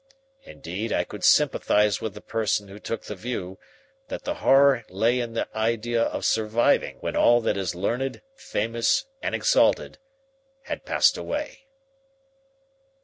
[0.41, 3.59] Indeed, I could sympathize with the person who took the view
[4.07, 9.05] that the horror lay in the idea of surviving when all that is learned, famous,
[9.21, 9.99] and exalted
[10.63, 11.67] had passed away."